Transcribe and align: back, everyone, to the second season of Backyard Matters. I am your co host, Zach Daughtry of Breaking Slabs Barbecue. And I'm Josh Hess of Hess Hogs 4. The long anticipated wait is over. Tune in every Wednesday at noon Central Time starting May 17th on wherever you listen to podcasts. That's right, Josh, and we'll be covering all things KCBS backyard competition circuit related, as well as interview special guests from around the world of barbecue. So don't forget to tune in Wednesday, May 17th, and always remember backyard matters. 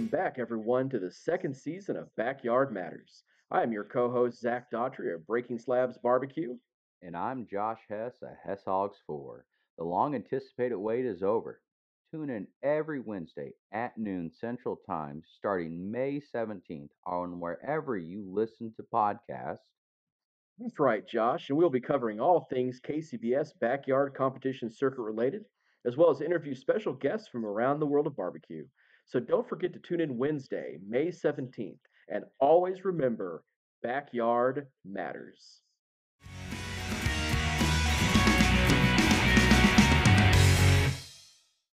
back, 0.00 0.38
everyone, 0.38 0.88
to 0.88 0.98
the 0.98 1.10
second 1.10 1.54
season 1.54 1.98
of 1.98 2.14
Backyard 2.16 2.72
Matters. 2.72 3.24
I 3.50 3.62
am 3.62 3.72
your 3.72 3.84
co 3.84 4.10
host, 4.10 4.40
Zach 4.40 4.70
Daughtry 4.70 5.14
of 5.14 5.26
Breaking 5.26 5.58
Slabs 5.58 5.98
Barbecue. 5.98 6.56
And 7.02 7.14
I'm 7.14 7.46
Josh 7.46 7.80
Hess 7.90 8.14
of 8.22 8.30
Hess 8.42 8.62
Hogs 8.64 8.96
4. 9.06 9.44
The 9.76 9.84
long 9.84 10.14
anticipated 10.14 10.78
wait 10.78 11.04
is 11.04 11.22
over. 11.22 11.60
Tune 12.10 12.30
in 12.30 12.46
every 12.62 13.00
Wednesday 13.00 13.52
at 13.70 13.98
noon 13.98 14.30
Central 14.32 14.80
Time 14.88 15.22
starting 15.36 15.90
May 15.90 16.22
17th 16.34 16.88
on 17.06 17.38
wherever 17.38 17.98
you 17.98 18.24
listen 18.26 18.72
to 18.76 18.82
podcasts. 18.94 19.58
That's 20.58 20.78
right, 20.78 21.06
Josh, 21.06 21.50
and 21.50 21.58
we'll 21.58 21.68
be 21.68 21.80
covering 21.80 22.18
all 22.18 22.46
things 22.48 22.80
KCBS 22.80 23.58
backyard 23.60 24.14
competition 24.14 24.70
circuit 24.70 25.02
related, 25.02 25.44
as 25.84 25.98
well 25.98 26.08
as 26.08 26.22
interview 26.22 26.54
special 26.54 26.94
guests 26.94 27.28
from 27.28 27.44
around 27.44 27.78
the 27.78 27.86
world 27.86 28.06
of 28.06 28.16
barbecue. 28.16 28.64
So 29.06 29.20
don't 29.20 29.48
forget 29.48 29.72
to 29.74 29.78
tune 29.78 30.00
in 30.00 30.18
Wednesday, 30.18 30.78
May 30.86 31.08
17th, 31.08 31.78
and 32.08 32.24
always 32.40 32.84
remember 32.84 33.44
backyard 33.82 34.66
matters. 34.84 35.62